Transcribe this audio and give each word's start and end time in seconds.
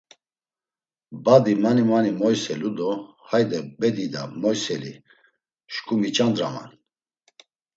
Badi 1.23 1.53
mani 1.63 1.83
mani 1.89 2.11
moyselu 2.19 2.69
do; 2.77 2.89
hayde 3.29 3.57
be 3.79 3.87
dida 3.95 4.21
moyseli, 4.41 4.93
şǩu 5.73 5.93
miç̌andraman! 6.01 6.69